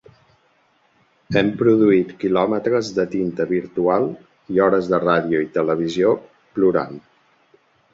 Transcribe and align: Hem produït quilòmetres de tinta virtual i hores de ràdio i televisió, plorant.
Hem 1.41 1.51
produït 1.59 2.15
quilòmetres 2.25 2.91
de 2.97 3.07
tinta 3.13 3.49
virtual 3.55 4.09
i 4.57 4.67
hores 4.67 4.93
de 4.95 5.05
ràdio 5.09 5.47
i 5.49 5.55
televisió, 5.63 6.21
plorant. 6.59 7.03